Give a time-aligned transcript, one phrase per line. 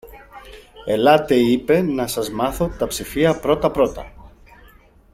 [0.85, 4.11] Ελάτε, είπε, να σας μάθω τα ψηφία πρώτα-πρώτα.